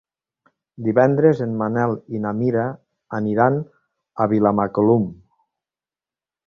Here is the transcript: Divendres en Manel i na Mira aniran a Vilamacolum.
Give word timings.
Divendres 0.87 1.41
en 1.45 1.53
Manel 1.59 1.93
i 2.15 2.21
na 2.25 2.33
Mira 2.39 2.65
aniran 3.21 3.63
a 4.25 4.29
Vilamacolum. 4.35 5.09